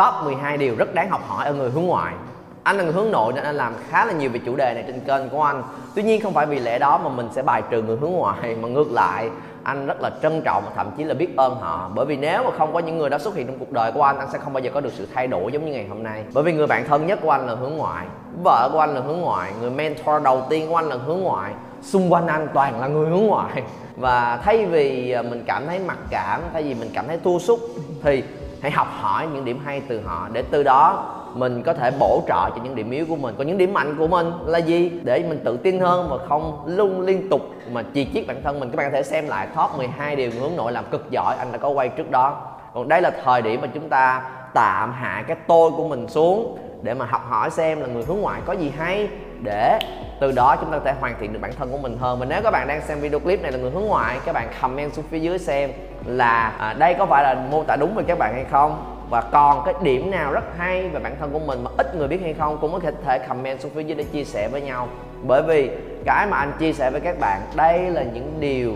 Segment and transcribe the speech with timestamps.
[0.00, 2.14] top 12 điều rất đáng học hỏi ở người hướng ngoại.
[2.62, 4.84] Anh là người hướng nội nên anh làm khá là nhiều về chủ đề này
[4.86, 5.62] trên kênh của anh.
[5.94, 8.56] Tuy nhiên không phải vì lẽ đó mà mình sẽ bài trừ người hướng ngoại,
[8.60, 9.30] mà ngược lại,
[9.62, 11.90] anh rất là trân trọng và thậm chí là biết ơn họ.
[11.94, 14.02] Bởi vì nếu mà không có những người đó xuất hiện trong cuộc đời của
[14.02, 16.02] anh anh sẽ không bao giờ có được sự thay đổi giống như ngày hôm
[16.02, 16.24] nay.
[16.32, 18.06] Bởi vì người bạn thân nhất của anh là hướng ngoại,
[18.44, 21.52] vợ của anh là hướng ngoại, người mentor đầu tiên của anh là hướng ngoại.
[21.82, 23.62] Xung quanh anh toàn là người hướng ngoại.
[23.96, 27.38] Và thay vì à, mình cảm thấy mặc cảm, thay vì mình cảm thấy thua
[27.38, 27.60] sút
[28.02, 28.22] thì
[28.62, 32.22] hãy học hỏi những điểm hay từ họ để từ đó mình có thể bổ
[32.28, 33.34] trợ cho những điểm yếu của mình.
[33.38, 34.92] Còn những điểm mạnh của mình là gì?
[35.04, 37.40] Để mình tự tin hơn và không luôn liên tục
[37.72, 38.70] mà chỉ chiết bản thân mình.
[38.70, 41.52] Các bạn có thể xem lại top 12 điều hướng nội làm cực giỏi anh
[41.52, 42.40] đã có quay trước đó.
[42.74, 44.22] Còn đây là thời điểm mà chúng ta
[44.54, 48.20] tạm hạ cái tôi của mình xuống để mà học hỏi xem là người hướng
[48.20, 49.08] ngoại có gì hay
[49.42, 49.78] để
[50.20, 52.18] từ đó chúng ta có thể hoàn thiện được bản thân của mình hơn.
[52.18, 54.48] Và nếu các bạn đang xem video clip này là người hướng ngoại các bạn
[54.60, 55.70] comment xuống phía dưới xem
[56.06, 58.96] là à, đây có phải là mô tả đúng về các bạn hay không?
[59.10, 62.08] Và còn cái điểm nào rất hay về bản thân của mình mà ít người
[62.08, 62.58] biết hay không?
[62.60, 64.88] Cũng có thể comment xuống phía dưới để chia sẻ với nhau.
[65.22, 65.70] Bởi vì
[66.04, 68.72] cái mà anh chia sẻ với các bạn đây là những điều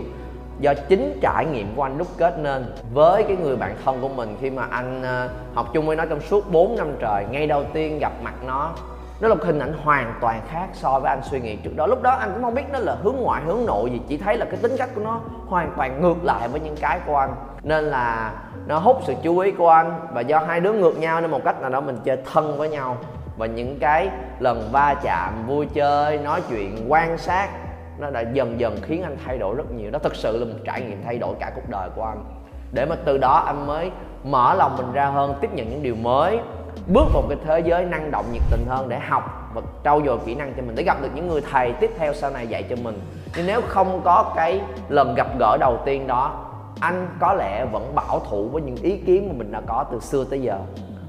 [0.59, 4.09] do chính trải nghiệm của anh đúc kết nên với cái người bạn thân của
[4.09, 7.47] mình khi mà anh à, học chung với nó trong suốt 4 năm trời ngay
[7.47, 8.71] đầu tiên gặp mặt nó
[9.19, 11.87] nó là một hình ảnh hoàn toàn khác so với anh suy nghĩ trước đó.
[11.87, 14.37] Lúc đó anh cũng không biết nó là hướng ngoại, hướng nội gì, chỉ thấy
[14.37, 17.35] là cái tính cách của nó hoàn toàn ngược lại với những cái của anh.
[17.63, 18.31] Nên là
[18.67, 21.41] nó hút sự chú ý của anh và do hai đứa ngược nhau nên một
[21.45, 22.97] cách nào đó mình chơi thân với nhau.
[23.37, 27.49] Và những cái lần va chạm, vui chơi, nói chuyện, quan sát,
[27.97, 29.91] nó đã dần dần khiến anh thay đổi rất nhiều.
[29.91, 32.23] Đó thực sự là một trải nghiệm thay đổi cả cuộc đời của anh.
[32.71, 33.91] Để mà từ đó anh mới
[34.23, 36.39] mở lòng mình ra hơn, tiếp nhận những điều mới
[36.87, 40.17] bước vào cái thế giới năng động nhiệt tình hơn để học và trau dồi
[40.25, 42.63] kỹ năng cho mình, để gặp được những người thầy tiếp theo sau này dạy
[42.69, 42.99] cho mình.
[43.37, 46.45] Nhưng nếu không có cái lần gặp gỡ đầu tiên đó,
[46.79, 49.99] anh có lẽ vẫn bảo thủ với những ý kiến mà mình đã có từ
[49.99, 50.59] xưa tới giờ.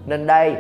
[0.07, 0.57] Nên đây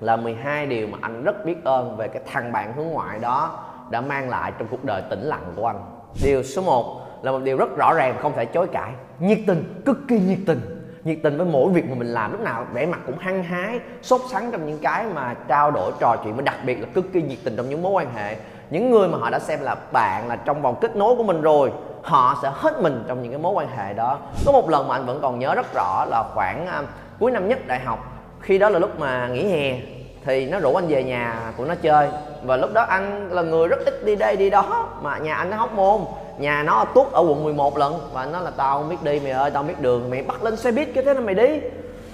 [0.00, 3.64] là 12 điều mà anh rất biết ơn về cái thằng bạn hướng ngoại đó
[3.90, 5.80] đã mang lại trong cuộc đời tĩnh lặng của anh.
[6.24, 8.92] Điều số 1 là một điều rất rõ ràng không thể chối cãi.
[9.20, 10.77] Nhiệt tình, cực kỳ nhiệt tình
[11.08, 13.80] nhiệt tình với mỗi việc mà mình làm lúc nào vẻ mặt cũng hăng hái
[14.02, 17.12] sốt sắng trong những cái mà trao đổi trò chuyện và đặc biệt là cực
[17.12, 18.36] kỳ nhiệt tình trong những mối quan hệ.
[18.70, 21.42] Những người mà họ đã xem là bạn là trong vòng kết nối của mình
[21.42, 24.18] rồi họ sẽ hết mình trong những cái mối quan hệ đó.
[24.46, 26.88] Có một lần mà anh vẫn còn nhớ rất rõ là khoảng uh,
[27.18, 27.98] cuối năm nhất đại học
[28.40, 29.80] khi đó là lúc mà nghỉ hè
[30.24, 32.08] thì nó rủ anh về nhà của nó chơi.
[32.42, 35.50] Và lúc đó anh là người rất ít đi đây đi đó mà nhà anh
[35.50, 36.00] nó hóc môn
[36.38, 39.32] nhà nó tuốt ở quận 11 lần và nó là tao không biết đi mày
[39.32, 40.10] ơi tao không biết đường.
[40.10, 41.60] Mày bắt lên xe buýt cái thế là mày đi.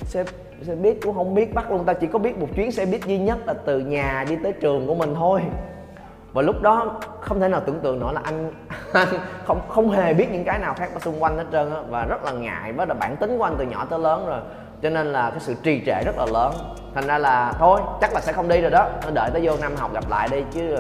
[0.03, 0.25] Xe
[0.63, 1.85] xe buýt cũng không biết bắt luôn.
[1.85, 4.53] Tao chỉ có biết một chuyến xe buýt duy nhất là từ nhà đi tới
[4.53, 5.41] trường của mình thôi.
[6.33, 8.53] Và lúc đó không thể nào tưởng tượng nổi là anh,
[8.93, 9.09] anh
[9.45, 11.81] không không hề biết những cái nào khác ở xung quanh hết trơn á.
[11.91, 14.41] Và rất là ngại với là bản tính của anh từ nhỏ tới lớn rồi.
[14.83, 16.53] Cho nên là cái sự trì trệ rất là lớn.
[16.95, 18.89] Thành ra là thôi chắc là sẽ không đi rồi đó.
[19.15, 20.45] Đợi tới vô năm học gặp lại đi.
[20.53, 20.77] Chứ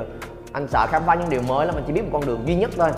[0.53, 2.55] anh sợ khám phá những điều mới là mình chỉ biết một con đường duy
[2.55, 2.91] nhất thôi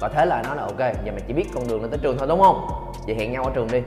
[0.00, 2.18] và thế là nó là ok, giờ mày chỉ biết con đường lên tới trường
[2.18, 2.66] thôi, đúng không?
[3.06, 3.82] Vậy hẹn nhau ở trường đi.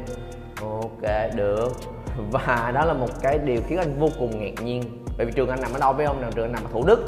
[0.61, 1.69] Ok, được.
[2.31, 4.83] Và đó là một cái điều khiến anh vô cùng ngạc nhiên.
[5.17, 6.21] Bởi vì trường anh nằm ở đâu biết không?
[6.21, 7.05] Nào, trường anh nằm ở thủ đức.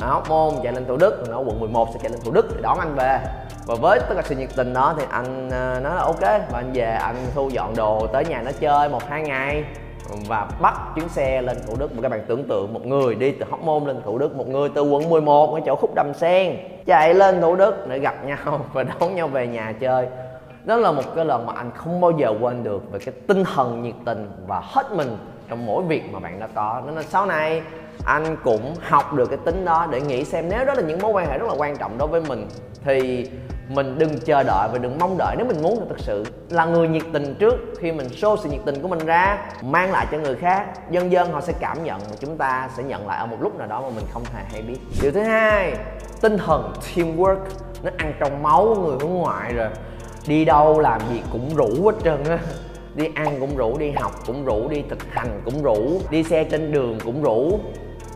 [0.00, 2.46] Ở hóc môn chạy lên thủ đức, nó quận 11 sẽ chạy lên thủ đức
[2.56, 3.18] để đón anh về.
[3.66, 6.20] Và với tất cả sự nhiệt tình đó thì anh ờ, nói là ok.
[6.20, 9.64] Và anh về, anh thu dọn đồ tới nhà nó chơi một, hai ngày
[10.26, 11.90] và bắt chuyến xe lên Thủ Đức.
[12.02, 14.68] Các bạn tưởng tượng, một người đi từ Hóc Môn lên Thủ Đức, một người
[14.74, 16.56] từ quận 11 ở chỗ khúc Đầm Sen,
[16.86, 20.06] chạy lên Thủ Đức để gặp nhau và đón nhau về nhà chơi.
[20.64, 23.44] Đó là một cái lần mà anh không bao giờ quên được về cái tinh
[23.54, 25.16] thần nhiệt tình và hết mình
[25.48, 26.82] trong mỗi việc mà bạn đã có.
[26.86, 27.62] Nên là sau này,
[28.06, 31.12] anh cũng học được cái tính đó để nghĩ xem nếu đó là những mối
[31.12, 32.46] quan hệ rất là quan trọng đối với mình,
[32.84, 33.28] thì
[33.74, 35.34] mình đừng chờ đợi và đừng mong đợi.
[35.38, 37.54] Nếu mình muốn thật sự là người nhiệt tình trước.
[37.80, 41.12] Khi mình show sự nhiệt tình của mình ra, mang lại cho người khác, dần
[41.12, 43.68] dần họ sẽ cảm nhận và chúng ta sẽ nhận lại ở một lúc nào
[43.68, 44.78] đó mà mình không hề hay biết.
[45.02, 45.76] Điều thứ hai,
[46.20, 47.38] tinh thần teamwork.
[47.82, 49.68] Nó ăn trong máu người hướng ngoại rồi.
[50.26, 52.38] Đi đâu làm gì cũng rủ hết trơn á.
[52.94, 56.44] Đi ăn cũng rủ, đi học cũng rủ, đi thực hành cũng rủ, đi xe
[56.44, 57.60] trên đường cũng rủ.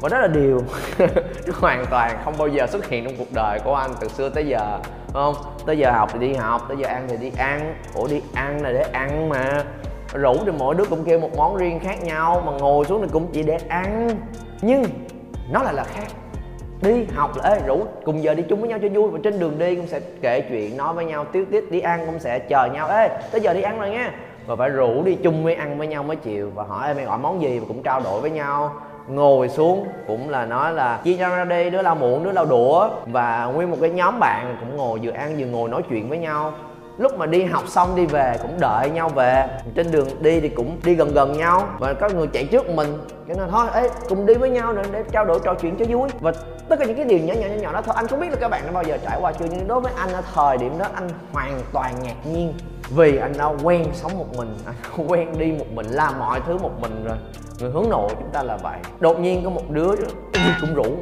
[0.00, 0.62] Và đó là điều
[1.60, 4.46] hoàn toàn không bao giờ xuất hiện trong cuộc đời của anh từ xưa tới
[4.46, 4.78] giờ
[5.16, 5.34] không?
[5.66, 7.74] Tới giờ học thì đi học, tới giờ ăn thì đi ăn.
[7.94, 9.64] Ủa, đi ăn là để ăn mà.
[10.12, 13.08] Rủ thì mỗi đứa cũng kêu một món riêng khác nhau, mà ngồi xuống thì
[13.12, 14.10] cũng chỉ để ăn.
[14.62, 14.84] Nhưng
[15.50, 16.06] nó lại là khác.
[16.82, 19.38] Đi học là, ê, rủ cùng giờ đi chung với nhau cho vui, và trên
[19.38, 22.38] đường đi cũng sẽ kể chuyện, nói với nhau, tiếu tiết đi ăn cũng sẽ
[22.38, 22.88] chờ nhau.
[22.88, 24.12] Ê, tới giờ đi ăn rồi nha.
[24.46, 26.50] Và phải rủ đi chung với ăn với nhau mới chịu.
[26.54, 27.58] Và hỏi em mày gọi món gì?
[27.58, 28.72] Và cũng trao đổi với nhau
[29.08, 32.44] ngồi xuống, cũng là nói là chia nhau ra đi, đứa lau muỗng, đứa lau
[32.44, 32.88] đũa.
[33.06, 36.18] Và nguyên một cái nhóm bạn cũng ngồi vừa ăn vừa ngồi nói chuyện với
[36.18, 36.52] nhau.
[36.98, 39.46] Lúc mà đi học xong đi về cũng đợi nhau về.
[39.74, 41.62] Trên đường đi thì cũng đi gần gần nhau.
[41.78, 42.98] Và có người chạy trước mình,
[43.28, 45.84] cái nên thôi, ê, cùng đi với nhau nữa để trao đổi trò chuyện cho
[45.88, 46.08] vui.
[46.20, 46.32] Và
[46.68, 47.94] tất cả những cái điều nhỏ nhỏ nhỏ nhỏ đó thôi.
[47.96, 49.92] Anh không biết là các bạn đã bao giờ trải qua chưa, nhưng đối với
[49.96, 52.54] anh ở thời điểm đó, anh hoàn toàn ngạc nhiên
[52.90, 56.40] vì anh đã quen sống một mình, anh đã quen đi một mình, làm mọi
[56.46, 57.16] thứ một mình rồi.
[57.60, 58.78] Người hướng nội chúng ta là vậy.
[59.00, 59.94] Đột nhiên có một đứa
[60.60, 60.96] cũng rủ.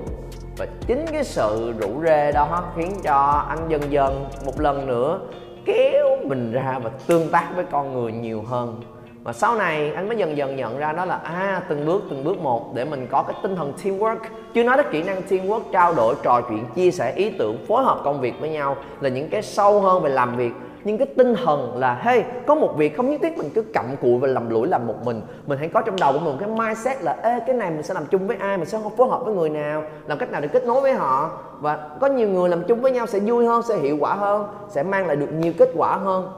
[0.57, 5.21] Và chính cái sự rủ rê đó khiến cho anh dần dần một lần nữa
[5.65, 8.81] kéo mình ra và tương tác với con người nhiều hơn.
[9.25, 12.25] Và sau này anh mới dần dần nhận ra đó là à từng bước từng
[12.25, 14.19] bước một để mình có cái tinh thần teamwork.
[14.55, 17.85] Chưa nói đến kỹ năng teamwork, trao đổi, trò chuyện, chia sẻ ý tưởng, phối
[17.85, 20.53] hợp công việc với nhau là những cái sâu hơn về làm việc
[20.85, 23.97] nhưng cái tinh thần là, hey, có một việc không nhất thiết mình cứ cặm
[24.01, 25.21] cụi và lầm lũi làm một mình.
[25.47, 27.83] Mình hãy có trong đầu của mình một cái mindset là, ê, cái này mình
[27.83, 30.31] sẽ làm chung với ai, mình sẽ không phối hợp với người nào, làm cách
[30.31, 31.41] nào để kết nối với họ.
[31.61, 34.47] Và có nhiều người làm chung với nhau sẽ vui hơn, sẽ hiệu quả hơn,
[34.69, 36.29] sẽ mang lại được nhiều kết quả hơn.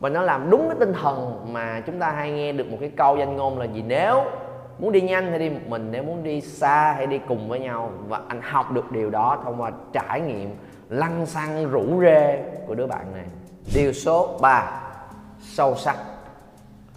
[0.00, 2.90] Và nó làm đúng cái tinh thần mà chúng ta hay nghe được một cái
[2.96, 4.22] câu danh ngôn là gì, nếu
[4.78, 7.60] muốn đi nhanh hay đi một mình, nếu muốn đi xa hay đi cùng với
[7.60, 7.90] nhau.
[8.08, 10.50] Và anh học được điều đó thông qua trải nghiệm
[10.88, 13.24] lăn xăng rủ rê của đứa bạn này
[13.74, 14.82] điều số 3
[15.42, 15.96] sâu sắc.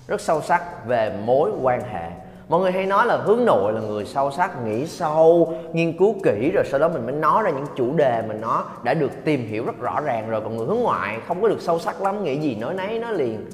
[0.08, 2.10] Rất sâu sắc về mối quan hệ.
[2.50, 6.16] Mọi người hay nói là hướng nội là người sâu sắc, nghĩ sâu, nghiên cứu
[6.24, 9.12] kỹ rồi sau đó mình mới nói ra những chủ đề mà nó đã được
[9.26, 10.42] tìm hiểu rất rõ ràng rồi.
[10.42, 13.12] Còn người hướng ngoại không có được sâu sắc lắm, nghĩ gì nói nấy nó
[13.12, 13.50] liền.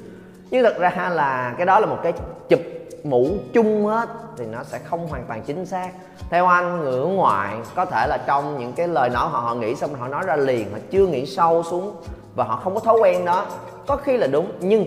[0.50, 2.12] Nhưng thật ra là cái đó là một cái
[2.48, 2.60] chụp
[3.04, 5.90] mũ chung hết thì nó sẽ không hoàn toàn chính xác.
[6.30, 9.54] Theo anh, người hướng ngoại có thể là trong những cái lời nói họ họ
[9.54, 11.96] nghĩ xong họ nói ra liền, họ chưa nghĩ sâu xuống
[12.36, 13.46] và họ không có thói quen đó.
[13.86, 14.86] Có khi là đúng, nhưng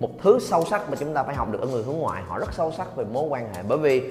[0.00, 2.38] một thứ sâu sắc mà chúng ta phải học được ở người hướng ngoại, họ
[2.38, 3.62] rất sâu sắc về mối quan hệ.
[3.68, 4.02] Bởi vì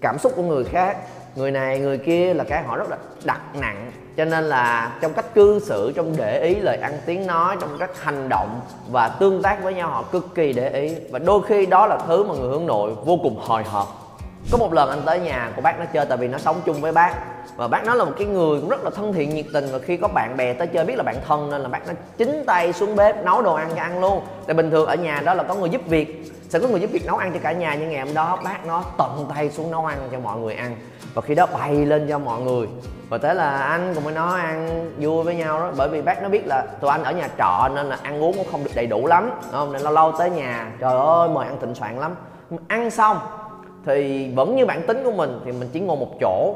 [0.00, 0.96] cảm xúc của người khác,
[1.36, 3.92] người này, người kia là cái họ rất là đặt nặng.
[4.16, 7.78] Cho nên là trong cách cư xử, trong để ý lời ăn tiếng nói, trong
[7.78, 8.60] cách hành động
[8.90, 10.94] và tương tác với nhau, họ cực kỳ để ý.
[11.10, 14.07] Và đôi khi đó là thứ mà người hướng nội vô cùng hồi hộp
[14.52, 16.80] có một lần anh tới nhà của bác nó chơi tại vì nó sống chung
[16.80, 17.14] với bác.
[17.56, 19.68] Và bác nó là một cái người cũng rất là thân thiện, nhiệt tình.
[19.72, 21.92] Và khi có bạn bè tới chơi, biết là bạn thân nên là bác nó
[22.16, 24.20] chính tay xuống bếp nấu đồ ăn cho ăn luôn.
[24.46, 26.90] Tại bình thường ở nhà đó là có người giúp việc, sẽ có người giúp
[26.92, 27.74] việc nấu ăn cho cả nhà.
[27.74, 30.76] Nhưng ngày hôm đó bác nó tận tay xuống nấu ăn cho mọi người ăn.
[31.14, 32.68] Và khi đó bày lên cho mọi người.
[33.08, 35.70] Và thế là anh cùng với nó ăn vui với nhau đó.
[35.76, 38.36] Bởi vì bác nó biết là tụi anh ở nhà trọ nên là ăn uống
[38.36, 39.30] cũng không được đầy đủ lắm.
[39.52, 39.72] Không?
[39.72, 42.14] Nên lâu lâu tới nhà, trời ơi, mời ăn thịnh soạn lắm.
[42.68, 43.18] Ăn xong
[43.88, 46.54] thì vẫn như bản tính của mình thì mình chỉ ngồi một chỗ,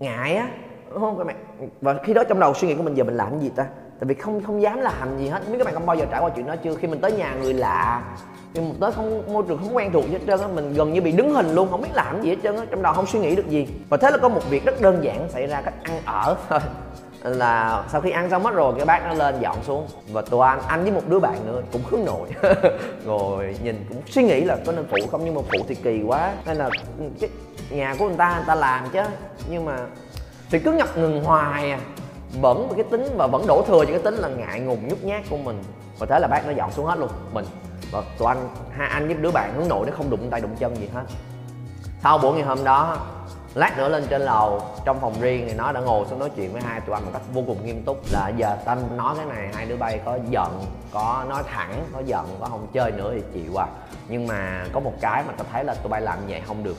[0.00, 0.48] ngại á,
[0.92, 1.36] đúng không các bạn?
[1.80, 3.66] Và khi đó trong đầu suy nghĩ của mình, giờ mình làm gì ta?
[4.00, 5.40] Tại vì không không dám làm gì hết.
[5.48, 6.74] Biết các bạn không bao giờ trải qua chuyện đó chưa?
[6.74, 8.02] Khi mình tới nhà người lạ
[8.54, 11.00] nhưng mà tới không, môi trường không quen thuộc hết trơn á, mình gần như
[11.00, 13.18] bị đứng hình luôn, không biết làm gì hết trơn á, trong đầu không suy
[13.18, 13.68] nghĩ được gì.
[13.88, 16.60] Và thế là có một việc rất đơn giản xảy ra cách ăn ở thôi
[17.30, 19.86] là sau khi ăn xong mất rồi, cái bác nó lên dọn xuống.
[20.12, 22.28] Và tụi anh anh với một đứa bạn nữa cũng hướng nội.
[23.06, 26.02] Rồi nhìn cũng suy nghĩ là có nên phụ không, nhưng mà phụ thì kỳ
[26.02, 26.32] quá.
[26.46, 27.30] Nên là ừ, cái
[27.70, 29.02] nhà của người ta người ta làm chứ.
[29.50, 29.76] Nhưng mà
[30.50, 31.80] thì cứ ngập ngừng hoài à.
[32.40, 35.22] Vẫn cái tính và vẫn đổ thừa cho cái tính là ngại ngùng, nhút nhát
[35.30, 35.62] của mình.
[35.98, 37.44] Và thế là bác nó dọn xuống hết luôn, mình.
[37.92, 40.56] Và tụi anh, hai anh với đứa bạn hướng nội nó không đụng tay đụng
[40.58, 41.02] chân gì hết.
[42.02, 42.96] Sau buổi ngày hôm đó
[43.54, 46.52] lát nữa lên trên lầu, trong phòng riêng thì nó đã ngồi xuống nói chuyện
[46.52, 47.98] với hai tụi anh một cách vô cùng nghiêm túc.
[48.12, 52.00] Là giờ anh nói cái này, hai đứa bay có giận, có nói thẳng, có
[52.04, 53.66] giận, có không chơi nữa thì chịu à.
[54.08, 56.76] Nhưng mà có một cái mà tao thấy là tụi bay làm vậy không được.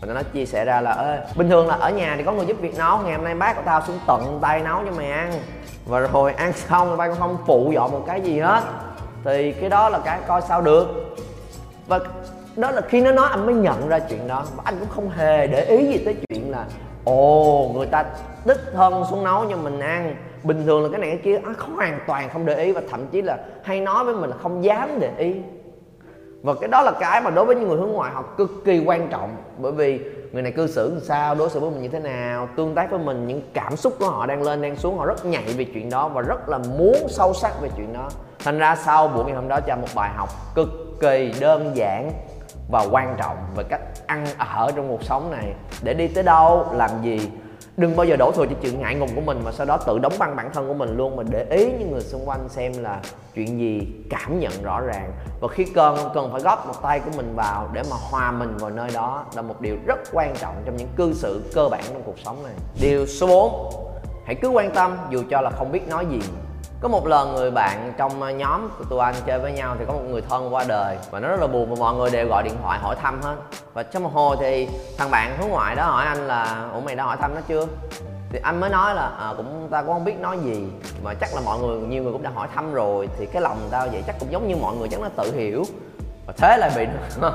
[0.00, 2.46] Và nó chia sẻ ra là, ê, bình thường là ở nhà thì có người
[2.46, 5.10] giúp việc nấu, ngày hôm nay bác của tao xuống tận tay nấu cho mày
[5.10, 5.32] ăn.
[5.86, 8.62] Và rồi ăn xong bay cũng không phụ dọn một cái gì hết.
[9.24, 11.16] Thì cái đó là cái coi sao được.
[11.86, 11.98] Và
[12.56, 14.44] đó là khi nó nói, anh mới nhận ra chuyện đó.
[14.56, 16.64] Và anh cũng không hề để ý gì tới chuyện là,
[17.04, 18.04] ồ, người ta
[18.44, 20.16] đích thân xuống nấu cho mình ăn.
[20.42, 22.80] Bình thường là cái này cái kia, anh không hoàn toàn không để ý và
[22.90, 25.34] thậm chí là hay nói với mình là không dám để ý.
[26.42, 28.82] Và cái đó là cái mà đối với những người hướng ngoại họ cực kỳ
[28.86, 29.36] quan trọng.
[29.58, 30.00] Bởi vì
[30.32, 32.90] người này cư xử làm sao, đối xử với mình như thế nào, tương tác
[32.90, 35.64] với mình, những cảm xúc của họ đang lên, đang xuống, họ rất nhạy về
[35.64, 38.08] chuyện đó và rất là muốn sâu sắc về chuyện đó.
[38.44, 40.68] Thành ra sau buổi ngày hôm đó cho một bài học cực
[41.00, 42.10] kỳ đơn giản
[42.70, 45.54] và quan trọng về cách ăn ở trong cuộc sống này.
[45.82, 47.30] Để đi tới đâu, làm gì?
[47.76, 49.98] Đừng bao giờ đổ thừa cho chuyện ngại ngùng của mình mà sau đó tự
[49.98, 51.16] đóng băng bản thân của mình luôn.
[51.16, 53.00] Mà để ý những người xung quanh xem là
[53.34, 55.12] chuyện gì, cảm nhận rõ ràng.
[55.40, 58.56] Và khi cần cần phải góp một tay của mình vào để mà hòa mình
[58.56, 61.82] vào nơi đó là một điều rất quan trọng trong những cư xử cơ bản
[61.92, 62.52] trong cuộc sống này.
[62.80, 63.86] Điều số 4
[64.26, 66.20] hãy cứ quan tâm dù cho là không biết nói gì
[66.80, 69.84] có một lần người bạn trong ờ, nhóm của tụi anh chơi với nhau thì
[69.86, 72.28] có một người thân qua đời và nó rất là buồn và mọi người đều
[72.28, 73.36] gọi điện thoại hỏi thăm hết.
[73.74, 74.68] Và trong một hồi thì
[74.98, 77.66] thằng bạn hướng ngoại đó hỏi anh là ủa mày đã hỏi thăm nó chưa?
[78.30, 80.66] Thì anh mới nói là à, cũng ta cũng không biết nói gì
[81.04, 83.08] mà chắc là mọi người nhiều người cũng đã hỏi thăm rồi.
[83.18, 85.64] Thì cái lòng tao vậy chắc cũng giống như mọi người chắc nó tự hiểu
[86.26, 86.86] và thế là bị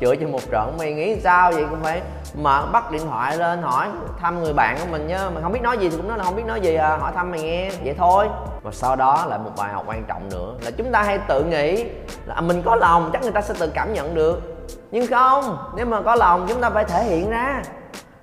[0.00, 0.76] chửi cho một trận.
[0.78, 2.02] Mày nghĩ sao vậy cũng phải
[2.34, 3.88] mà bắt điện thoại lên hỏi
[4.20, 5.30] thăm người bạn của mình nhá.
[5.34, 6.96] Mình không biết nói gì thì cũng nói là không biết nói gì à.
[6.96, 7.70] Hỏi thăm mày nghe.
[7.84, 8.28] Vậy thôi.
[8.62, 10.54] Và sau đó là một bài học quan trọng nữa.
[10.64, 11.84] Là chúng ta hay tự nghĩ
[12.26, 14.42] là mình có lòng, chắc người ta sẽ tự cảm nhận được.
[14.90, 17.62] Nhưng không, nếu mà có lòng, chúng ta phải thể hiện ra.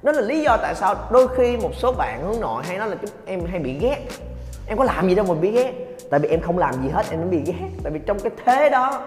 [0.03, 2.89] Đó là lý do tại sao đôi khi một số bạn hướng nội hay nói
[2.89, 3.97] là chúng em hay bị ghét.
[4.67, 5.73] Em có làm gì đâu mà bị ghét.
[6.11, 7.69] Tại vì em không làm gì hết, em mới bị ghét.
[7.83, 9.01] Tại vì trong cái thế đó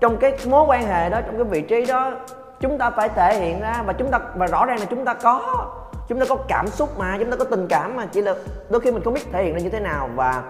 [0.00, 2.12] trong cái mối quan hệ đó, trong cái vị trí đó,
[2.60, 5.14] chúng ta phải thể hiện ra và chúng ta, và rõ ràng là chúng ta
[5.14, 5.66] có,
[6.08, 8.06] chúng ta có cảm xúc mà, chúng ta có tình cảm mà.
[8.06, 8.34] Chỉ là
[8.70, 10.42] đôi khi mình không biết thể hiện ra như thế nào và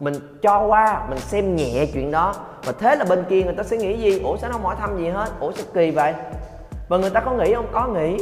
[0.00, 2.34] mình cho qua, mình xem nhẹ chuyện đó.
[2.64, 4.20] Và thế là bên kia người ta sẽ nghĩ gì?
[4.20, 5.28] Ủa, sao không hỏi thăm gì hết?
[5.40, 6.14] Ủa, sao kỳ vậy?
[6.88, 7.66] Và người ta có nghĩ không?
[7.72, 8.16] Có nghĩ.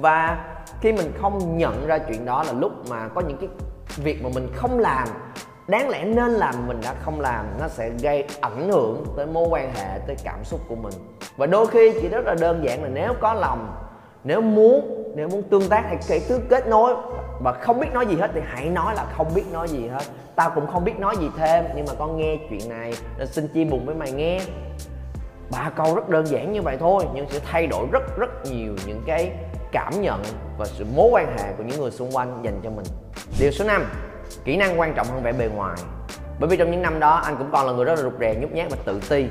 [0.00, 0.44] Và
[0.80, 3.48] khi mình không nhận ra chuyện đó là lúc mà có những cái
[3.96, 5.08] việc mà mình không làm
[5.68, 9.48] đáng lẽ nên làm mình đã không làm, nó sẽ gây ảnh hưởng tới mối
[9.50, 10.94] quan hệ, tới cảm xúc của mình.
[11.36, 13.72] Và đôi khi chỉ rất là đơn giản là nếu có lòng,
[14.24, 16.94] nếu muốn nếu muốn tương tác hay cái thứ kết nối
[17.40, 20.02] và không biết nói gì hết thì hãy nói là không biết nói gì hết.
[20.34, 23.48] Tao cũng không biết nói gì thêm, nhưng mà con nghe chuyện này nên xin
[23.48, 24.40] chia buồn với mày nghe.
[25.50, 28.74] Ba câu rất đơn giản như vậy thôi, nhưng sẽ thay đổi rất rất nhiều
[28.86, 29.32] những cái
[29.72, 30.22] cảm nhận
[30.58, 32.86] và sự mối quan hệ của những người xung quanh dành cho mình.
[33.40, 33.84] Điều số 5
[34.44, 35.76] kỹ năng quan trọng hơn vẻ bề ngoài.
[36.40, 38.34] Bởi vì trong những năm đó, anh cũng còn là người rất là rụt rè,
[38.34, 39.26] nhút nhát và tự ti.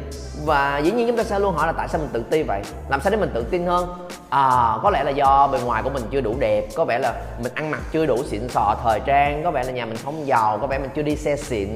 [0.46, 2.62] Và dĩ nhiên chúng ta sẽ luôn hỏi là tại sao mình tự ti vậy?
[2.90, 4.08] Làm sao để mình tự tin hơn?
[4.30, 7.14] À có lẽ là do bề ngoài của mình chưa đủ đẹp, có vẻ là
[7.44, 10.28] mình ăn mặc chưa đủ xịn sò thời trang, có vẻ là nhà mình không
[10.28, 11.68] giàu, có vẻ mình chưa đi xe xịn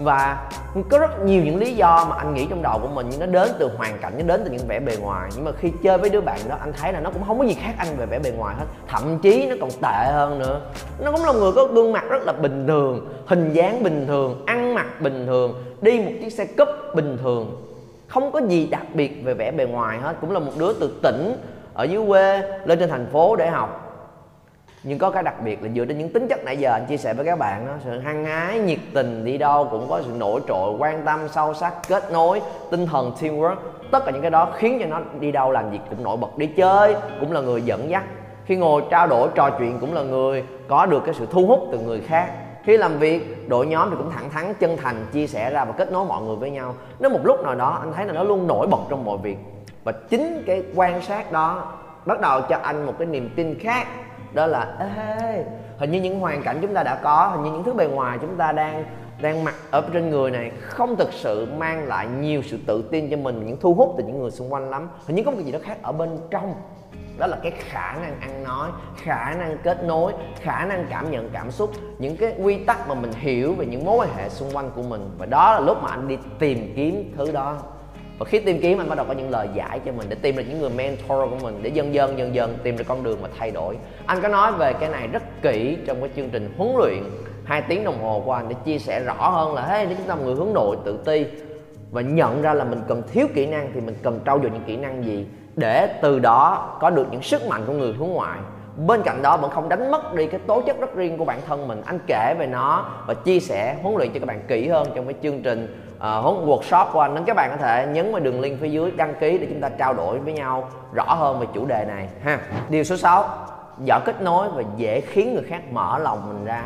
[0.00, 0.50] và
[0.88, 3.26] có rất nhiều những lý do mà anh nghĩ trong đầu của mình nhưng nó
[3.26, 5.30] đến từ hoàn cảnh, nó đến từ những vẻ bề ngoài.
[5.34, 7.44] Nhưng mà khi chơi với đứa bạn đó, anh thấy là nó cũng không có
[7.44, 8.64] gì khác anh về vẻ bề ngoài hết.
[8.88, 10.60] Thậm chí nó còn tệ hơn nữa.
[11.04, 14.42] Nó cũng là người có gương mặt rất là bình thường, hình dáng bình thường,
[14.46, 17.66] ăn mặc bình thường, đi một chiếc xe cúp bình thường.
[18.08, 20.16] Không có gì đặc biệt về vẻ bề ngoài hết.
[20.20, 21.36] Cũng là một đứa từ tỉnh
[21.74, 23.89] ở dưới quê, lên trên thành phố để học
[24.82, 26.96] nhưng có cái đặc biệt là dựa trên những tính chất nãy giờ anh chia
[26.96, 30.10] sẻ với các bạn đó, sự hăng hái, nhiệt tình, đi đâu cũng có sự
[30.18, 33.56] nổi trội, quan tâm, sâu sắc, kết nối, tinh thần, teamwork.
[33.90, 36.38] Tất cả những cái đó khiến cho nó đi đâu làm gì cũng nổi bật,
[36.38, 38.04] đi chơi cũng là người dẫn dắt.
[38.44, 41.68] Khi ngồi trao đổi, trò chuyện cũng là người có được cái sự thu hút
[41.72, 42.30] từ người khác.
[42.64, 45.72] Khi làm việc, đội nhóm thì cũng thẳng thắn, chân thành, chia sẻ ra và
[45.72, 46.74] kết nối mọi người với nhau.
[46.98, 49.36] Nếu một lúc nào đó anh thấy là nó luôn nổi bật trong mọi việc,
[49.84, 51.72] và chính cái quan sát đó
[52.06, 53.86] bắt đầu cho anh một cái niềm tin khác
[54.32, 54.76] đó là,
[55.18, 55.44] ê
[55.78, 58.18] hình như những hoàn cảnh chúng ta đã có, hình như những thứ bề ngoài
[58.20, 58.84] chúng ta đang
[59.20, 63.10] đang mặc ở trên người này không thực sự mang lại nhiều sự tự tin
[63.10, 64.88] cho mình, những thu hút từ những người xung quanh lắm.
[65.06, 66.54] Hình như có một cái gì đó khác ở bên trong.
[67.18, 71.30] Đó là cái khả năng ăn nói, khả năng kết nối, khả năng cảm nhận
[71.32, 74.50] cảm xúc, những cái quy tắc mà mình hiểu về những mối quan hệ xung
[74.52, 75.10] quanh của mình.
[75.18, 77.56] Và đó là lúc mà anh đi tìm kiếm thứ đó
[78.20, 80.36] và khi tìm kiếm, anh bắt đầu có những lời giải cho mình để tìm
[80.36, 83.18] được những người mentor của mình, để dần dần dần dần tìm được con đường
[83.22, 83.76] mà thay đổi.
[84.06, 87.02] Anh có nói về cái này rất kỹ trong cái chương trình huấn luyện
[87.44, 90.06] hai tiếng đồng hồ của anh để chia sẻ rõ hơn là, hey, nếu chúng
[90.06, 91.26] ta là người hướng nội tự ti
[91.90, 94.64] và nhận ra là mình cần thiếu kỹ năng thì mình cần trau dồi những
[94.66, 98.38] kỹ năng gì để từ đó có được những sức mạnh của người hướng ngoại.
[98.86, 101.40] Bên cạnh đó, vẫn không đánh mất đi cái tố chất rất riêng của bản
[101.46, 101.82] thân mình.
[101.84, 105.04] Anh kể về nó và chia sẻ, huấn luyện cho các bạn kỹ hơn trong
[105.04, 108.40] cái chương trình uh, workshop của anh nên các bạn có thể nhấn vào đường
[108.40, 111.46] link phía dưới đăng ký để chúng ta trao đổi với nhau rõ hơn về
[111.54, 112.38] chủ đề này ha.
[112.68, 113.28] Điều số 6
[113.84, 116.64] giỏi kết nối và dễ khiến người khác mở lòng mình ra.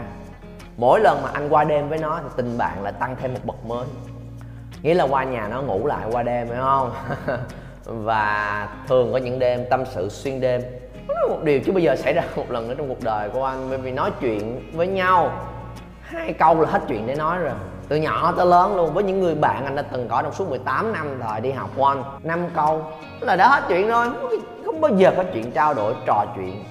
[0.77, 3.41] Mỗi lần mà anh qua đêm với nó thì tình bạn lại tăng thêm một
[3.45, 3.87] bậc mới.
[4.83, 6.93] Nghĩa là qua nhà nó ngủ lại qua đêm phải không?
[7.85, 10.63] Và thường có những đêm tâm sự xuyên đêm.
[11.29, 13.67] Một điều chứ bây giờ xảy ra một lần nữa trong cuộc đời của anh
[13.69, 15.31] bởi vì nói chuyện với nhau
[16.01, 17.55] hai câu là hết chuyện để nói rồi
[17.95, 20.49] từ nhỏ tới lớn luôn, với những người bạn anh đã từng có trong suốt
[20.49, 22.83] 18 năm rồi đi học của anh năm câu.
[23.21, 24.07] Là đã hết chuyện rồi,
[24.65, 26.65] không bao giờ có chuyện trao đổi, trò chuyện.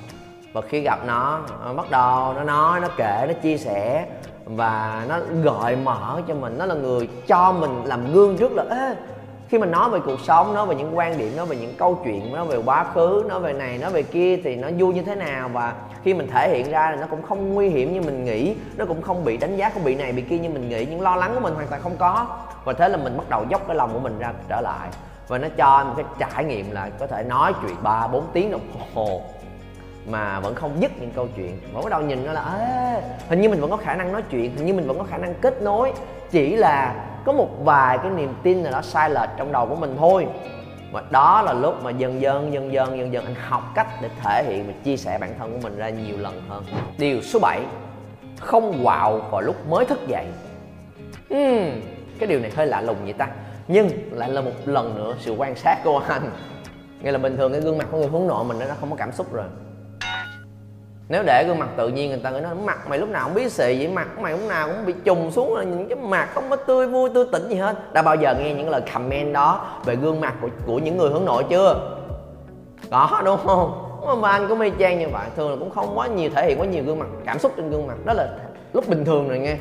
[0.54, 4.06] Và khi gặp nó ờ, bắt đầu nó nói, nó kể, nó chia sẻ
[4.46, 6.58] và nó gợi mở cho mình.
[6.58, 8.96] Nó là người cho mình làm gương trước là, ê,
[9.50, 12.02] khi mình nói về cuộc sống, nói về những quan điểm, nói về những câu
[12.04, 15.02] chuyện, nói về quá khứ, nói về này, nói về kia thì nó vui như
[15.02, 15.50] thế nào?
[15.54, 18.56] Và khi mình thể hiện ra thì nó cũng không nguy hiểm như mình nghĩ
[18.78, 20.86] nó cũng không bị đánh giá không bị này bị kia như mình nghĩ.
[20.86, 22.28] Những lo lắng của mình hoàn toàn không có.
[22.66, 24.90] Và thế là mình bắt đầu dốc cái lòng của mình ra trở lại.
[25.28, 28.52] Và nó cho một cái trải nghiệm là có thể nói chuyện ba bốn tiếng
[28.52, 28.62] đồng
[28.96, 29.22] hồ
[30.08, 31.60] mà vẫn không dứt những câu chuyện.
[31.74, 34.22] Mà bắt đầu nhìn nó là Ê, hình như mình vẫn có khả năng nói
[34.30, 35.94] chuyện hình như mình vẫn có khả năng kết nối.
[36.32, 36.96] Chỉ là
[37.26, 40.28] có một vài cái niềm tin nào đó sai lệch trong đầu của mình thôi
[40.94, 44.10] mà đó là lúc mà dần dần dần dần dần dần anh học cách để
[44.22, 46.64] thể hiện và chia sẻ bản thân của mình ra nhiều lần hơn.
[46.98, 47.62] Điều số 7
[48.40, 50.26] không quạo vào lúc mới thức dậy.
[51.34, 51.82] Uhm,
[52.20, 53.28] cái điều này hơi lạ lùng vậy ta.
[53.68, 56.32] Nhưng lại là một lần nữa sự quan sát của anh.
[57.02, 58.96] Nghĩa là bình thường cái gương mặt của người hướng nội mình nó không có
[58.96, 59.46] cảm xúc rồi
[61.10, 63.50] nếu để gương mặt tự nhiên người ta nói mặt mày lúc nào cũng bí
[63.50, 66.50] xì vậy mặt mày lúc nào cũng bị trùng xuống là những cái mặt không
[66.50, 67.94] có tươi vui tươi tỉnh gì hết.
[67.94, 71.10] Đã bao giờ nghe những lời comment đó về gương mặt của, của những người
[71.10, 71.98] hướng nội chưa?
[72.92, 73.80] Có đúng không?
[74.22, 75.28] Mà anh cũng mê trang như vậy.
[75.36, 77.70] Thường là cũng không quá nhiều thể hiện quá nhiều gương mặt cảm xúc trên
[77.70, 77.96] gương mặt.
[78.06, 78.28] Đó là
[78.74, 79.56] lúc bình thường rồi nghe.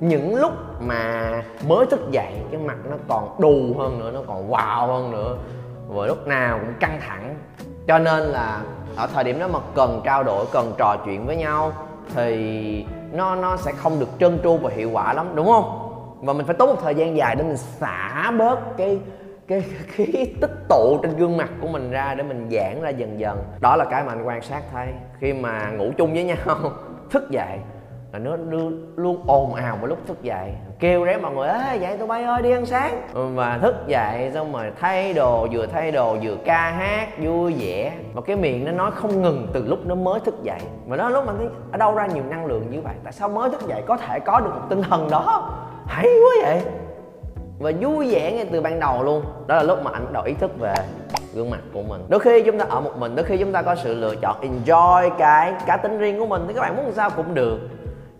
[0.00, 1.32] Những lúc mà
[1.68, 5.36] mới thức dậy cái mặt nó còn đù hơn nữa nó còn wow hơn nữa.
[5.88, 7.34] Và lúc nào cũng căng thẳng.
[7.86, 8.60] Cho nên là
[8.96, 11.72] ở thời điểm đó mà cần trao đổi, cần trò chuyện với nhau
[12.14, 15.86] thì nó nó sẽ không được trơn tru và hiệu quả lắm, đúng không?
[16.20, 18.98] Và mình phải tốn một thời gian dài để mình xả bớt cái
[19.48, 23.20] cái khí tích tụ trên gương mặt của mình ra để mình giãn ra dần
[23.20, 23.44] dần.
[23.60, 24.86] Đó là cái mà anh quan sát thấy
[25.20, 26.36] khi mà ngủ chung với nhau,
[27.10, 27.58] thức dậy
[28.12, 28.36] là nó
[28.96, 32.22] luôn ồn ào vào lúc thức dậy kêu ré mọi người, ê dậy tụi bay
[32.22, 33.02] ơi, đi ăn sáng.
[33.14, 37.54] Ừ, và thức dậy xong rồi thay đồ, vừa thay đồ vừa ca hát, vui
[37.58, 37.92] vẻ.
[38.14, 40.60] Và cái miệng nó nói không ngừng từ lúc nó mới thức dậy.
[40.86, 42.94] Mà đó lúc mà thấy ở đâu ra nhiều năng lượng như vậy?
[43.04, 45.50] Tại sao mới thức dậy có thể có được một tinh thần đó?
[45.86, 46.60] Hay quá vậy.
[47.58, 49.22] Và vui vẻ ngay từ ban đầu luôn.
[49.46, 50.74] Đó là lúc mà anh bắt đầu ý thức về
[51.34, 52.06] gương mặt của mình.
[52.08, 54.36] Đôi khi chúng ta ở một mình, đôi khi chúng ta có sự lựa chọn
[54.40, 57.58] enjoy cái cá tính riêng của mình thì các bạn muốn sao cũng được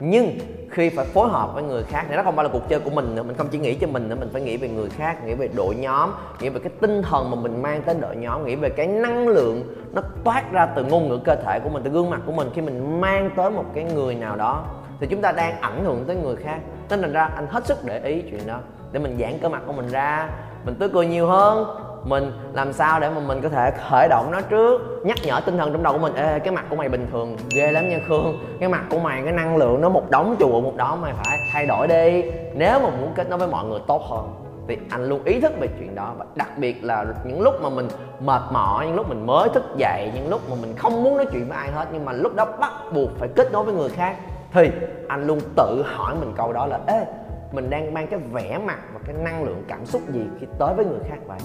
[0.00, 0.38] nhưng
[0.70, 2.90] khi phải phối hợp với người khác thì nó không phải là cuộc chơi của
[2.90, 3.22] mình nữa.
[3.22, 5.48] Mình không chỉ nghĩ cho mình nữa, mình phải nghĩ về người khác, nghĩ về
[5.56, 8.70] đội nhóm, nghĩ về cái tinh thần mà mình mang tới đội nhóm, nghĩ về
[8.70, 12.10] cái năng lượng nó toát ra từ ngôn ngữ cơ thể của mình, từ gương
[12.10, 12.50] mặt của mình.
[12.54, 14.64] Khi mình mang tới một cái người nào đó
[15.00, 16.58] thì chúng ta đang ảnh hưởng tới người khác.
[16.90, 18.58] Nên thành ra anh hết sức để ý chuyện đó,
[18.92, 20.28] để mình giãn cơ mặt của mình ra,
[20.64, 21.66] mình tươi cười nhiều hơn
[22.04, 24.80] mình, làm sao để mà mình có thể khởi động nó trước?
[25.04, 26.14] Nhắc nhở tinh thần trong đầu của mình.
[26.14, 28.38] Ê, cái mặt của mày bình thường, ghê lắm nha khương.
[28.60, 31.38] Cái mặt của mày, cái năng lượng nó một đống chùa, một đống, mày phải
[31.52, 32.24] thay đổi đi.
[32.54, 34.34] Nếu mà muốn kết nối với mọi người tốt hơn,
[34.68, 36.14] thì anh luôn ý thức về chuyện đó.
[36.18, 37.88] Và đặc biệt là những lúc mà mình
[38.20, 41.26] mệt mỏi, những lúc mình mới thức dậy, những lúc mà mình không muốn nói
[41.32, 43.88] chuyện với ai hết, nhưng mà lúc đó bắt buộc phải kết nối với người
[43.88, 44.16] khác,
[44.52, 44.70] thì
[45.08, 47.04] anh luôn tự hỏi mình câu đó là, ê,
[47.52, 50.74] mình đang mang cái vẻ mặt và cái năng lượng cảm xúc gì khi tới
[50.74, 51.38] với người khác vậy?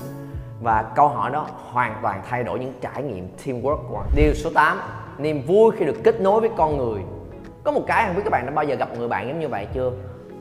[0.62, 4.34] Và câu hỏi đó hoàn toàn thay đổi những trải nghiệm teamwork của anh điều
[4.34, 4.80] số 8
[5.18, 7.02] niềm vui khi được kết nối với con người.
[7.64, 9.48] Có một cái không biết các bạn đã bao giờ gặp người bạn giống như
[9.48, 9.92] vậy chưa?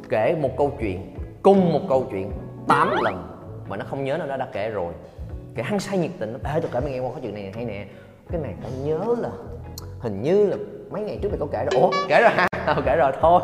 [0.09, 2.33] Kể một câu chuyện, cùng một câu chuyện
[2.69, 3.29] 8 lần
[3.69, 4.93] mà nó không nhớ, nó đã kể rồi.
[5.55, 7.65] Kể hăng say nhiệt tình ê tôi kể mày nghe qua có chuyện này, hay
[7.65, 7.87] nè.
[8.31, 9.31] Cái này tao nhớ là,
[10.01, 10.57] hình như là
[10.91, 11.83] mấy ngày trước mày có kể rồi.
[11.83, 12.49] Ủa, kể rồi hả?
[12.67, 13.41] tao kể rồi thôi.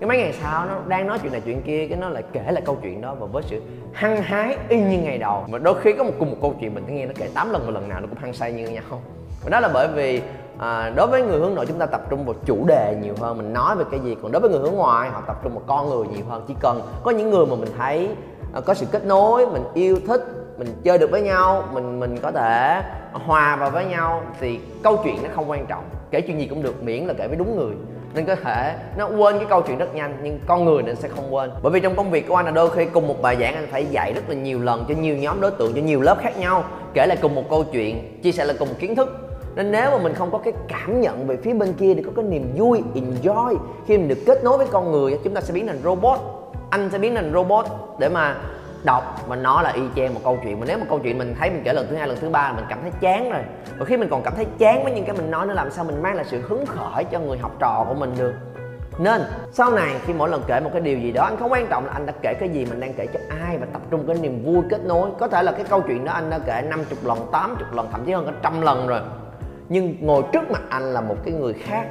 [0.00, 2.44] Cái mấy ngày sau nó đang nói chuyện này chuyện kia cái nó lại kể
[2.50, 5.44] lại câu chuyện đó và với sự hăng hái y như ngày đầu.
[5.48, 7.66] Mà đôi khi có một cùng một câu chuyện mình nghe nó kể 8 lần
[7.66, 9.02] một lần nào nó cũng hăng say như nhau.
[9.44, 10.22] Và đó là bởi vì
[10.58, 13.38] à, đối với người hướng nội chúng ta tập trung vào chủ đề nhiều hơn
[13.38, 14.16] mình nói về cái gì.
[14.22, 16.44] Còn đối với người hướng ngoại họ tập trung vào con người nhiều hơn.
[16.48, 18.08] Chỉ cần có những người mà mình thấy
[18.54, 20.22] à, có sự kết nối mình yêu thích
[20.58, 22.82] mình chơi được với nhau mình mình có thể
[23.12, 25.84] hòa vào với nhau thì câu chuyện nó không quan trọng.
[26.10, 27.74] Kể chuyện gì cũng được miễn là kể với đúng người
[28.14, 31.08] nên có thể nó quên cái câu chuyện rất nhanh, nhưng con người nên sẽ
[31.08, 31.50] không quên.
[31.62, 33.66] Bởi vì trong công việc của anh là đôi khi cùng một bài giảng anh
[33.70, 36.38] phải dạy rất là nhiều lần cho nhiều nhóm đối tượng, cho nhiều lớp khác
[36.38, 39.28] nhau, kể lại cùng một câu chuyện, chia sẻ lại cùng một kiến thức.
[39.54, 42.12] Nên nếu mà mình không có cái cảm nhận về phía bên kia để có
[42.16, 45.54] cái niềm vui, enjoy khi mình được kết nối với con người chúng ta sẽ
[45.54, 46.18] biến thành robot.
[46.70, 47.66] Anh sẽ biến thành robot
[47.98, 48.36] để mà
[48.84, 50.60] đọc và nó là y chang một câu chuyện.
[50.60, 52.48] Mà nếu mà câu chuyện mình thấy mình kể lần thứ hai, lần thứ ba
[52.48, 53.42] là mình cảm thấy chán rồi.
[53.78, 55.84] Và khi mình còn cảm thấy chán với những cái mình nói nữa, làm sao
[55.84, 58.32] mình mang lại sự hứng khởi cho người học trò của mình được?
[58.98, 61.66] Nên, sau này khi mỗi lần kể một cái điều gì đó, anh không quan
[61.66, 64.06] trọng là anh đã kể cái gì, mình đang kể cho ai và tập trung
[64.06, 65.10] cái niềm vui kết nối.
[65.18, 68.04] Có thể là cái câu chuyện đó anh đã kể 50 lần 80 lần, thậm
[68.04, 69.00] chí hơn cả trăm lần rồi.
[69.68, 71.86] Nhưng ngồi trước mặt anh là một cái người khác,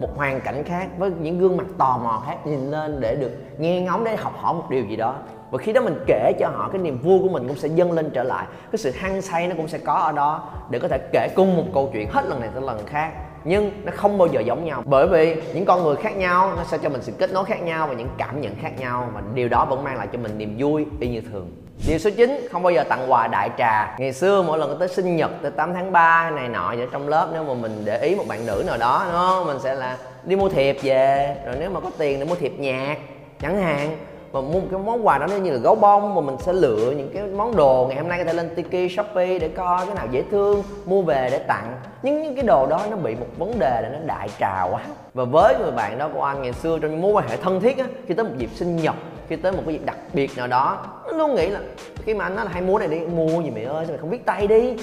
[0.00, 3.30] một hoàn cảnh khác, với những gương mặt tò mò khác, nhìn lên để được
[3.58, 5.14] nghe ngóng để học hỏi một điều gì đó
[5.50, 7.92] và khi đó mình kể cho họ cái niềm vui của mình cũng sẽ dâng
[7.92, 8.46] lên trở lại.
[8.72, 11.56] Cái sự hăng say nó cũng sẽ có ở đó để có thể kể cùng
[11.56, 13.10] một câu chuyện hết lần này tới lần khác.
[13.44, 14.82] Nhưng nó không bao giờ giống nhau.
[14.86, 17.62] Bởi vì những con người khác nhau, nó sẽ cho mình sự kết nối khác
[17.62, 19.08] nhau và những cảm nhận khác nhau.
[19.14, 21.50] Và điều đó vẫn mang lại cho mình niềm vui y như thường.
[21.88, 23.96] Điều số 9 không bao giờ tặng quà đại trà.
[23.98, 27.08] Ngày xưa mỗi lần tới sinh nhật, tới 8 tháng 3 này nọ vậy trong
[27.08, 29.46] lớp, nếu mà mình để ý một bạn nữ nào đó, đúng không?
[29.46, 31.36] Mình sẽ là đi mua thiệp về.
[31.46, 32.96] Rồi nếu mà có tiền thì mua thiệp nhạc,
[33.40, 33.96] chẳng hạn
[34.34, 36.90] mà mua một cái món quà đó như là gấu bông mà mình sẽ lựa
[36.96, 39.94] những cái món đồ ngày hôm nay có thể lên Tiki, Shopee để coi cái
[39.94, 41.76] nào dễ thương mua về để tặng.
[42.02, 44.80] Nhưng những cái đồ đó nó bị một vấn đề là nó đại trà quá.
[45.14, 47.78] Và với người bạn đó của anh ngày xưa trong mối quan hệ thân thiết
[47.78, 48.94] á khi tới một dịp sinh nhật
[49.28, 51.60] khi tới một cái dịp đặc biệt nào đó nó luôn nghĩ là
[52.04, 53.98] khi mà anh nói là hay mua này đi mua gì mày ơi sao mày
[53.98, 54.76] không biết tay đi?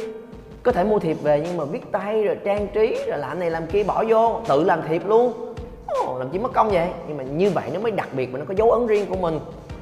[0.64, 3.50] Có thể mua thiệp về nhưng mà viết tay rồi trang trí rồi làm này
[3.50, 5.51] làm kia bỏ vô tự làm thiệp luôn.
[6.19, 6.89] Làm chi mất công vậy?
[7.08, 9.15] Nhưng mà như vậy nó mới đặc biệt mà nó có dấu ấn riêng của
[9.15, 9.39] mình.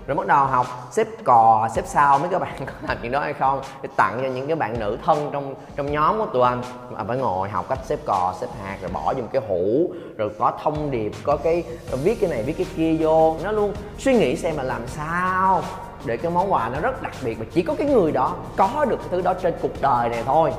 [0.07, 3.19] Rồi bắt đầu học xếp cò, xếp sao mấy các bạn có làm chuyện đó
[3.19, 3.61] hay không?
[3.81, 6.61] Để tặng cho những cái bạn nữ thân trong trong nhóm của tụi anh.
[6.91, 9.91] Mà phải ngồi học cách xếp cò, xếp hạt, rồi bỏ vô một cái hũ,
[10.17, 11.63] rồi có thông điệp, có cái
[12.03, 13.35] viết cái này, viết cái kia vô.
[13.43, 15.61] Nó luôn suy nghĩ xem là làm sao
[16.05, 18.85] để cái món quà nó rất đặc biệt và chỉ có cái người đó có
[18.85, 20.51] được cái thứ đó trên cuộc đời này thôi.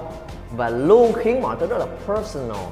[0.57, 2.65] Và luôn khiến mọi thứ rất là personal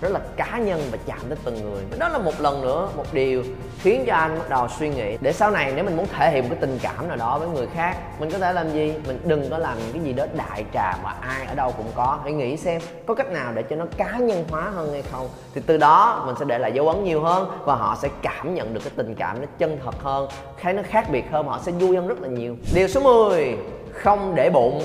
[0.00, 1.82] rất là cá nhân và chạm đến từng người.
[1.98, 3.42] Đó là một lần nữa, một điều
[3.78, 6.42] khiến cho anh bắt đầu suy nghĩ để sau này nếu mình muốn thể hiện
[6.42, 8.94] một cái tình cảm nào đó với người khác, mình có thể làm gì?
[9.06, 11.86] Mình đừng có làm những cái gì đó đại trà mà ai ở đâu cũng
[11.94, 12.18] có.
[12.22, 15.28] Hãy nghĩ xem có cách nào để cho nó cá nhân hóa hơn hay không?
[15.54, 18.54] Thì từ đó mình sẽ để lại dấu ấn nhiều hơn và họ sẽ cảm
[18.54, 20.28] nhận được cái tình cảm nó chân thật hơn,
[20.62, 22.56] thấy nó khác biệt hơn họ sẽ vui hơn rất là nhiều.
[22.74, 23.56] Điều số 10
[23.92, 24.82] không để bụng.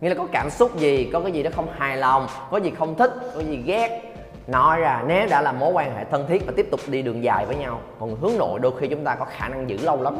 [0.00, 2.72] Nghĩa là có cảm xúc gì, có cái gì đó không hài lòng, có gì
[2.78, 4.13] không thích, có gì ghét
[4.46, 7.24] nói ra nếu đã là mối quan hệ thân thiết và tiếp tục đi đường
[7.24, 7.80] dài với nhau.
[8.00, 10.16] Còn hướng nội đôi khi chúng ta có khả năng giữ lâu lắm.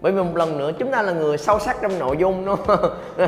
[0.00, 2.56] Bởi vì một lần nữa, chúng ta là người sâu sắc trong nội dung đó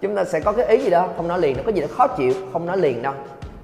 [0.00, 1.86] chúng ta sẽ có cái ý gì đó, không nói liền nó có gì đó
[1.90, 3.14] khó chịu, không nói liền đâu.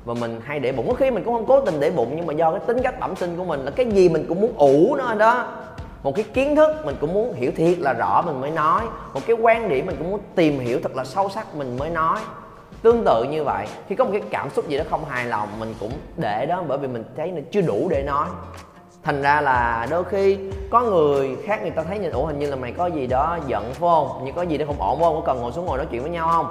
[0.05, 0.88] Và mình hay để bụng.
[0.88, 3.01] Có khi mình cũng không cố tình để bụng, nhưng mà do cái tính cách
[3.01, 5.47] bẩm sinh của mình là cái gì mình cũng muốn ủ nó đó.
[6.03, 8.83] Một cái kiến thức mình cũng muốn hiểu thiệt là rõ, mình mới nói.
[9.14, 11.90] Một cái quan điểm mình cũng muốn tìm hiểu thật là sâu sắc, mình mới
[11.90, 12.18] nói
[12.83, 15.49] tương tự như vậy, khi có một cái cảm xúc gì đó không hài lòng,
[15.61, 18.29] mình cũng để đó bởi vì mình thấy nó chưa đủ để nói.
[19.03, 20.38] Thành ra là đôi khi
[20.71, 23.38] có người khác người ta thấy nhìn, ủa, hình như là mày có gì đó
[23.47, 24.25] giận, phải không?
[24.25, 25.14] Như có gì đó không ổn, phải không?
[25.14, 26.47] Có cần ngồi xuống ngồi nói chuyện với nhau không?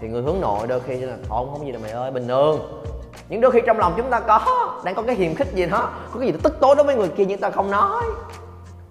[0.00, 2.82] Thì người hướng nội đôi khi là thôi không gì đâu mày ơi, bình thường.
[3.28, 4.40] Nhưng đôi khi trong lòng chúng ta có,
[4.84, 6.96] đang có cái hiềm khích gì đó, có cái gì đó tức tối đối với
[6.96, 8.02] người kia nhưng ta không nói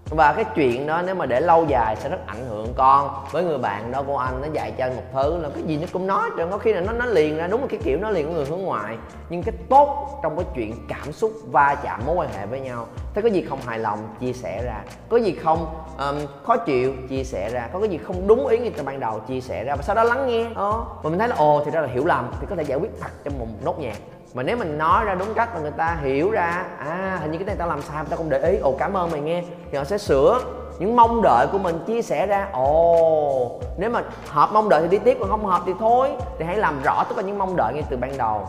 [0.09, 3.25] và cái chuyện đó nếu mà để lâu dài sẽ rất ảnh hưởng con.
[3.31, 5.77] Với người bạn đó của anh nó dạy cho anh một thứ là cái gì
[5.77, 7.97] nó cũng nói rồi có khi là nó nó liền ra đúng là cái kiểu
[8.01, 8.97] nó liền của người hướng ngoại.
[9.29, 12.85] Nhưng cái tốt trong cái chuyện cảm xúc va chạm mối quan hệ với nhau
[13.13, 14.81] thế có gì không hài lòng chia sẻ ra.
[15.09, 15.65] Có gì không
[15.97, 17.69] um, khó chịu chia sẻ ra.
[17.73, 19.75] Có cái gì không đúng ý như từ ban đầu chia sẻ ra.
[19.75, 20.43] Và sau đó lắng nghe.
[20.43, 22.63] Ờ, đó và mình thấy là ồ thì đó là hiểu lầm thì có thể
[22.63, 23.97] giải quyết thật trong một nốt nhạc
[24.33, 27.37] mà nếu mình nói ra đúng cách mà người ta hiểu ra à hình như
[27.37, 28.57] cái này tao làm sai, tao không để ý.
[28.57, 29.43] Ồ, cảm ơn mày nghe.
[29.71, 30.39] Thì họ sẽ sửa
[30.79, 32.47] những mong đợi của mình chia sẻ ra.
[32.53, 36.09] Ồ, nếu mà hợp mong đợi thì đi tiếp, còn không hợp thì thôi.
[36.39, 38.47] Thì hãy làm rõ tất cả những mong đợi ngay từ ban đầu.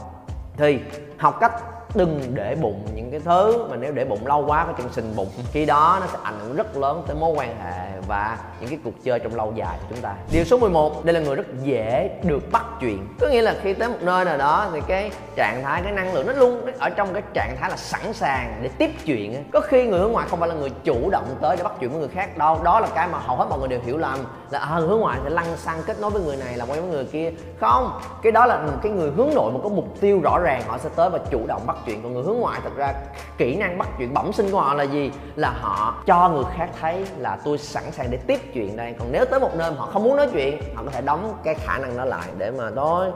[0.56, 0.80] Thì
[1.18, 1.52] học cách
[1.94, 5.16] đừng để bụng những cái thứ mà nếu để bụng lâu quá có chừng sình
[5.16, 5.28] bụng.
[5.52, 8.78] Khi đó nó sẽ ảnh hưởng rất lớn tới mối quan hệ và những cái
[8.84, 10.14] cuộc chơi trong lâu dài của chúng ta.
[10.32, 13.08] Điều số 11 đây là người rất dễ được bắt chuyện.
[13.20, 16.14] Có nghĩa là khi tới một nơi nào đó thì cái trạng thái cái năng
[16.14, 19.60] lượng nó luôn ở trong cái trạng thái là sẵn sàng để tiếp chuyện có
[19.60, 21.98] khi người hướng ngoại không phải là người chủ động tới để bắt chuyện với
[21.98, 22.60] người khác đâu.
[22.64, 24.18] Đó là cái mà hầu hết mọi người đều hiểu lầm
[24.50, 26.90] là à, hướng ngoại sẽ lăng xăng kết nối với người này làm quen với
[26.90, 27.32] người kia.
[27.60, 30.62] Không cái đó là một cái người hướng nội mà có mục tiêu rõ ràng
[30.66, 32.60] họ sẽ tới và chủ động bắt chuyện còn người hướng ngoại.
[32.64, 32.94] Thật ra
[33.38, 35.10] kỹ năng bắt chuyện bẩm sinh của họ là gì?
[35.36, 38.94] Là họ cho người khác thấy là tôi sẵn sàng để tiếp chuyện đây.
[38.98, 41.34] Còn nếu tới một nơi mà họ không muốn nói chuyện, họ có thể đóng
[41.44, 43.06] cái khả năng đó lại để mà thôi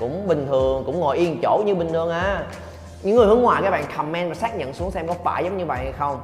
[0.00, 2.42] cũng bình thường, cũng ngồi yên chỗ như bình thường à.
[3.02, 5.58] Những người hướng ngoại, các bạn comment và xác nhận xuống xem có phải giống
[5.58, 6.20] như vậy hay không.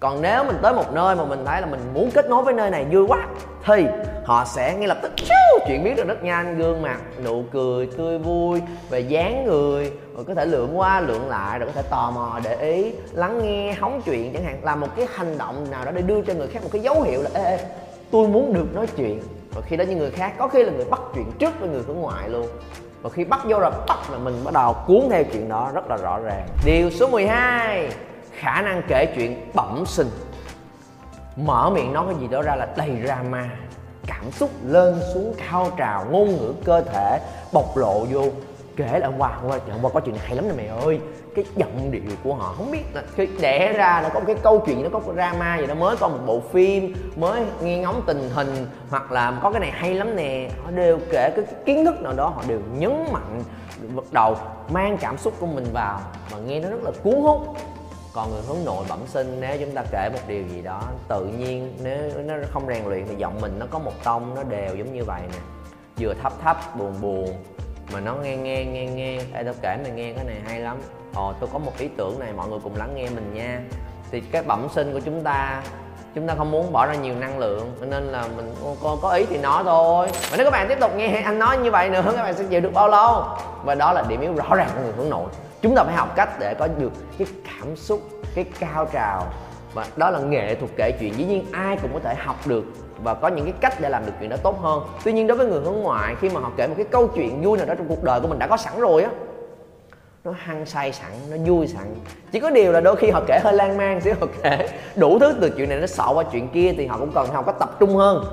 [0.00, 2.54] Còn nếu mình tới một nơi mà mình thấy là mình muốn kết nối với
[2.54, 3.26] nơi này vui quá,
[3.64, 3.86] thì
[4.24, 5.12] họ sẽ ngay lập tức
[5.68, 9.92] chuyện biết được rất nhanh gương mặt nụ cười tươi vui về dáng người.
[10.14, 13.40] Rồi có thể lượn qua lượn lại rồi có thể tò mò để ý lắng
[13.42, 14.58] nghe hóng chuyện chẳng hạn.
[14.62, 17.02] Làm một cái hành động nào đó để đưa cho người khác một cái dấu
[17.02, 17.58] hiệu là ê, ê
[18.10, 19.22] tôi muốn được nói chuyện.
[19.54, 21.82] Và khi đó những người khác có khi là người bắt chuyện trước với người
[21.86, 22.46] hướng ngoại luôn.
[23.02, 25.90] Và khi bắt vô rồi bắt là mình bắt đầu cuốn theo chuyện đó rất
[25.90, 26.46] là rõ ràng.
[26.64, 27.88] Điều số 12
[28.32, 30.08] khả năng kể chuyện bẩm sinh.
[31.36, 33.50] Mở miệng nói cái gì đó ra là đầy drama
[34.06, 37.18] cảm xúc lên xuống cao trào ngôn ngữ cơ thể
[37.52, 38.22] bộc lộ vô.
[38.76, 40.66] Kể là hôm qua hôm qua, hôm qua có chuyện này hay lắm nè mày
[40.66, 41.00] ơi.
[41.34, 44.36] Cái giọng điệu của họ không biết là khi đẻ ra nó có một cái
[44.42, 48.02] câu chuyện nó có drama gì đó mới có một bộ phim mới nghe ngóng
[48.06, 50.50] tình hình hoặc là có cái này hay lắm nè.
[50.64, 53.42] Họ đều kể cái kiến thức nào đó họ đều nhấn mạnh
[53.94, 54.36] bắt đầu
[54.70, 56.00] mang cảm xúc của mình vào.
[56.32, 57.56] Mà nghe nó rất là cuốn hút
[58.16, 61.26] còn người hướng nội bẩm sinh nếu chúng ta kể một điều gì đó tự
[61.26, 64.76] nhiên nếu nó không rèn luyện thì giọng mình nó có một tông nó đều
[64.76, 65.38] giống như vậy nè.
[65.98, 67.44] Vừa thấp thấp buồn buồn
[67.92, 69.18] mà nó nghe nghe nghe nghe.
[69.34, 70.78] Ê tao kể mày nghe cái này hay lắm.
[71.14, 73.60] Ờ, Ồ tôi có một ý tưởng này mọi người cùng lắng nghe mình nha.
[74.10, 75.62] Thì cái bẩm sinh của chúng ta
[76.14, 79.26] chúng ta không muốn bỏ ra nhiều năng lượng nên là mình có, có ý
[79.30, 80.08] thì nói thôi.
[80.30, 82.44] Mà nếu các bạn tiếp tục nghe anh nói như vậy nữa các bạn sẽ
[82.50, 83.24] chịu được bao lâu?
[83.64, 85.28] Và đó là điểm yếu rõ ràng của người hướng nội
[85.62, 88.00] chúng ta phải học cách để có được cái cảm xúc,
[88.34, 89.26] cái cao trào.
[89.74, 91.14] Và đó là nghệ thuật kể chuyện.
[91.14, 92.64] Dĩ nhiên ai cũng có thể học được
[93.02, 94.82] và có những cái cách để làm được chuyện đó tốt hơn.
[95.04, 97.42] Tuy nhiên đối với người hướng ngoại, khi mà họ kể một cái câu chuyện
[97.42, 99.10] vui nào đó trong cuộc đời của mình đã có sẵn rồi á,
[100.24, 101.94] nó hăng say sẵn, nó vui sẵn.
[102.32, 105.18] Chỉ có điều là đôi khi họ kể hơi lan man xíu, họ kể đủ
[105.18, 107.52] thứ từ chuyện này nó sợ qua chuyện kia thì họ cũng cần học có
[107.52, 108.24] tập trung hơn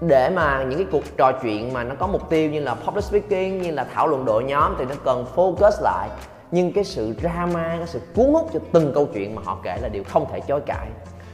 [0.00, 3.04] để mà những cái cuộc trò chuyện mà nó có mục tiêu như là public
[3.04, 6.08] speaking, như là thảo luận đội nhóm thì nó cần focus lại
[6.50, 9.78] nhưng cái sự drama, cái sự cuốn hút cho từng câu chuyện mà họ kể
[9.82, 10.88] là điều không thể chối cãi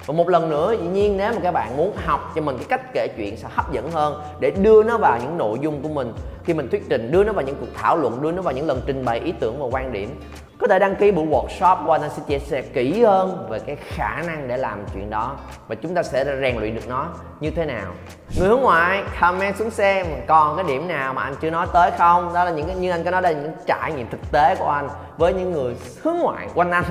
[0.07, 2.67] và một lần nữa, dĩ nhiên nếu mà các bạn muốn học cho mình cái
[2.69, 5.89] cách kể chuyện sẽ hấp dẫn hơn để đưa nó vào những nội dung của
[5.89, 6.13] mình.
[6.45, 8.67] Khi mình thuyết trình, đưa nó vào những cuộc thảo luận, đưa nó vào những
[8.67, 10.21] lần trình bày ý tưởng và quan điểm.
[10.59, 13.77] Có thể đăng ký buổi workshop qua anh sẽ chia sẻ kỹ hơn về cái
[13.77, 15.37] khả năng để làm chuyện đó
[15.69, 17.09] và chúng ta sẽ rèn luyện được nó.
[17.41, 17.93] Như thế nào?
[18.39, 21.91] Người hướng ngoại, comment xuống xem còn cái điểm nào mà anh chưa nói tới
[21.99, 22.35] không?
[22.35, 24.57] Đó là những cái, như anh có nói đây là những trải nghiệm thực tế
[24.59, 24.89] của anh
[25.19, 26.85] với những người hướng ngoại quanh anh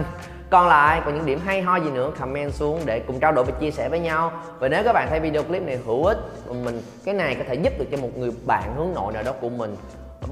[0.53, 2.11] còn lại còn những điểm hay ho gì nữa?
[2.19, 4.31] Comment xuống để cùng trao đổi và chia sẻ với nhau.
[4.59, 6.17] Và nếu các bạn thấy video clip này hữu ích
[6.49, 9.31] mình, cái này có thể giúp được cho một người bạn hướng nội nào đó
[9.41, 9.75] của mình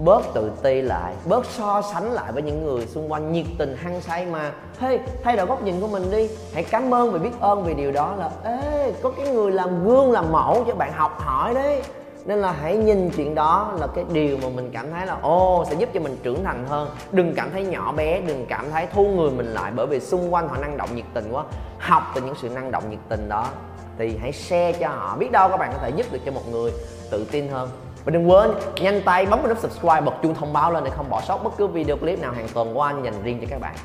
[0.06, 3.76] bớt tự ti lại, bớt so sánh lại với những người xung quanh nhiệt tình,
[3.76, 6.30] hăng say mà, hey, thay đổi góc nhìn của mình đi.
[6.54, 9.84] Hãy cảm ơn và biết ơn vì điều đó là, ê, có cái người làm
[9.86, 11.82] gương, làm mẫu cho bạn học hỏi đấy
[12.26, 15.66] nên là hãy nhìn chuyện đó là cái điều mà mình cảm thấy là ô
[15.70, 16.90] sẽ giúp cho mình trưởng thành hơn.
[17.12, 20.34] Đừng cảm thấy nhỏ bé, đừng cảm thấy thu người mình lại bởi vì xung
[20.34, 21.44] quanh họ năng động nhiệt tình quá.
[21.80, 23.48] Học từ những sự năng động nhiệt tình đó
[23.98, 25.16] thì hãy share cho họ.
[25.18, 26.72] Biết đâu các bạn có thể giúp được cho một người
[27.12, 27.70] tự tin hơn.
[28.06, 30.92] Và đừng quên, nhanh tay bấm vào nút subscribe, bật chuông thông báo lên để
[30.98, 33.48] không bỏ sót bất cứ video clip nào hàng tuần của anh dành riêng cho
[33.50, 33.76] các bạn.